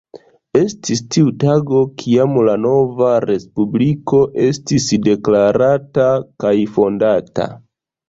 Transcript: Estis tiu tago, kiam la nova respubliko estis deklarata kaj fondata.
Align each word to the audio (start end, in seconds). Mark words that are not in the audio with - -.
Estis 0.59 1.03
tiu 1.15 1.29
tago, 1.43 1.81
kiam 1.99 2.33
la 2.49 2.57
nova 2.63 3.11
respubliko 3.27 4.25
estis 4.49 4.91
deklarata 5.07 6.11
kaj 6.47 6.59
fondata. 6.77 7.53